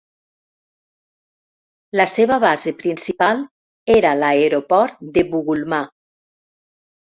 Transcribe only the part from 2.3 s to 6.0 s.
base principal era l'aeroport de Bugulmà.